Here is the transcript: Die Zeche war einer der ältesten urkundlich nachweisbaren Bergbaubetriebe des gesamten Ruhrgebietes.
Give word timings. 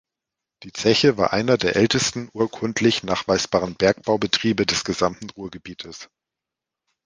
Die 0.63 0.73
Zeche 0.73 1.17
war 1.17 1.31
einer 1.31 1.59
der 1.59 1.75
ältesten 1.75 2.31
urkundlich 2.33 3.03
nachweisbaren 3.03 3.75
Bergbaubetriebe 3.75 4.65
des 4.65 4.83
gesamten 4.83 5.29
Ruhrgebietes. 5.29 6.09